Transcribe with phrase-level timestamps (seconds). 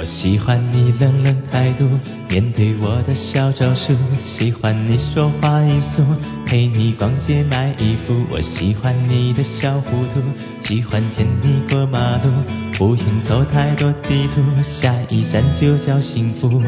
[0.00, 1.86] 我喜欢你冷冷态度，
[2.30, 3.94] 面对我的小招数。
[4.16, 6.02] 喜欢你说话语速，
[6.46, 8.24] 陪你逛街买衣服。
[8.30, 10.22] 我喜欢你的小糊涂，
[10.62, 12.32] 喜欢牵你过马路，
[12.78, 16.62] 不用走太多地图，下一站就叫幸福。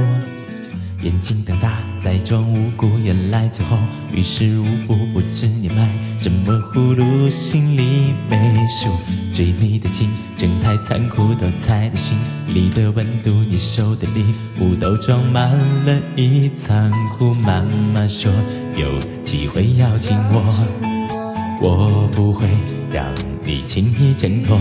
[1.03, 3.77] 眼睛瞪大，在装无辜，原来最后
[4.15, 4.95] 于事无补。
[5.13, 5.89] 不知你卖
[6.21, 8.89] 什么葫芦，心里没数。
[9.33, 12.17] 追你的劲，正太残酷，都猜得心
[12.55, 13.31] 里的温度。
[13.49, 14.25] 你收的礼
[14.61, 15.51] 物都装满
[15.85, 17.35] 了一仓库。
[17.35, 17.63] 妈
[17.93, 18.31] 妈说
[18.77, 18.87] 有
[19.25, 22.47] 机会要紧我，我不会
[22.93, 23.05] 让
[23.45, 24.57] 你轻易挣脱。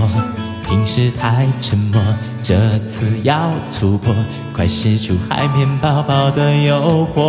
[0.71, 2.02] 平时太沉默，
[2.41, 4.16] 这次要突破，
[4.53, 7.20] 快使出海绵宝宝的诱惑。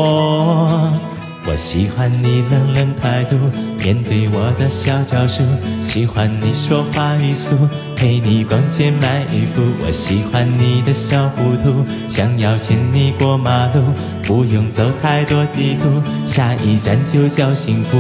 [1.45, 3.37] 我喜欢你冷冷态度，
[3.83, 5.43] 面对我的小招数。
[5.83, 7.57] 喜欢你说话语速，
[7.97, 9.61] 陪你逛街买衣服。
[9.85, 13.83] 我喜欢你的小糊涂，想要牵你过马路，
[14.23, 17.99] 不用走太多地图，下一站就叫幸福。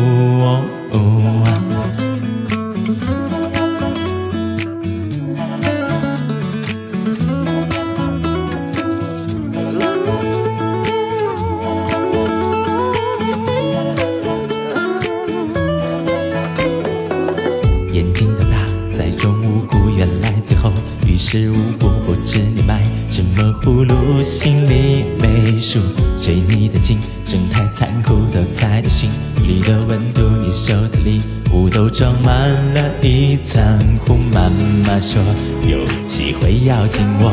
[18.92, 20.70] 在装无辜，原来最后
[21.06, 21.88] 于事无补。
[22.06, 25.80] 不知你卖什么葫芦，心里没数。
[26.20, 29.10] 追你的竞争太残酷，都猜的心
[29.44, 30.20] 里的温度。
[30.40, 31.20] 你收的礼
[31.52, 32.32] 物都装满
[32.74, 34.14] 了一仓库。
[34.32, 34.50] 妈
[34.86, 35.20] 妈说
[35.66, 37.32] 有机会要紧我，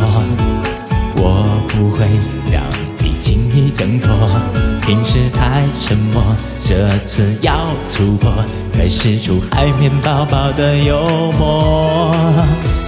[1.18, 2.08] 我不会
[2.52, 2.64] 让
[3.00, 4.10] 你轻易挣脱。
[4.82, 6.09] 平时太沉默，
[6.70, 8.32] 这次要突破。
[8.72, 12.14] 开始出海绵宝宝的幽默！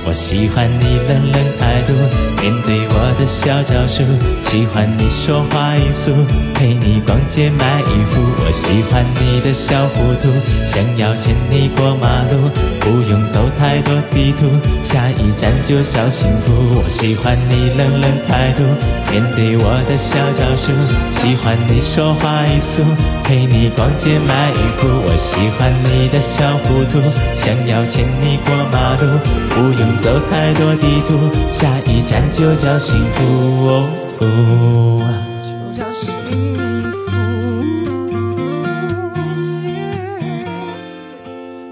[0.03, 1.93] 我喜欢你冷冷态度，
[2.41, 4.03] 面对我的小招数。
[4.43, 6.11] 喜欢你说话语速，
[6.53, 8.19] 陪你逛街买衣服。
[8.43, 10.27] 我喜欢你的小糊涂，
[10.67, 12.49] 想要牵你过马路，
[12.81, 14.49] 不用走太多地图，
[14.83, 16.51] 下一站就叫幸福。
[16.83, 18.63] 我喜欢你冷冷态度，
[19.11, 20.73] 面对我的小招数。
[21.21, 22.83] 喜欢你说话语速，
[23.23, 24.87] 陪你逛街买衣服。
[25.05, 25.71] 我喜欢。
[25.83, 26.99] 你的小糊涂，
[27.37, 29.19] 想要牵你过马路，
[29.49, 31.17] 不用走太多地图，
[31.53, 33.87] 下一站就叫幸福。
[34.19, 34.27] 就
[35.75, 36.11] 叫幸
[36.91, 36.97] 福。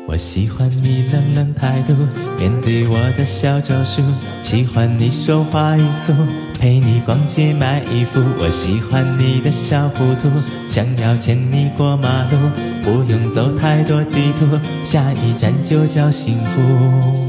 [0.07, 1.94] 我喜欢你冷冷态度，
[2.38, 4.02] 面对我的小招数，
[4.44, 6.13] 喜欢你说话语速。
[6.59, 10.30] 陪你逛街买衣服，我喜欢你的小糊涂，
[10.68, 12.38] 想要牵你过马路，
[12.84, 17.28] 不用走太多地图，下一站就叫幸福，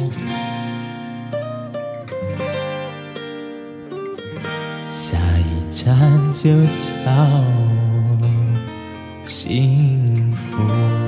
[5.70, 5.96] 站
[6.34, 6.50] 就
[7.04, 7.44] 叫
[9.26, 10.99] 幸福。